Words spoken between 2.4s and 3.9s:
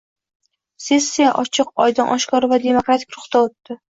va demokratik ruhda o‘tdi